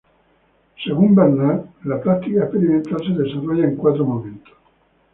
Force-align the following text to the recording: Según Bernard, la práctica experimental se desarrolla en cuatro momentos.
Según 0.83 1.13
Bernard, 1.13 1.61
la 1.83 2.01
práctica 2.01 2.41
experimental 2.45 2.97
se 3.05 3.21
desarrolla 3.21 3.65
en 3.65 3.75
cuatro 3.75 4.03
momentos. 4.03 4.51